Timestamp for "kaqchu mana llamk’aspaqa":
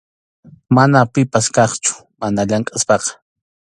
1.55-3.11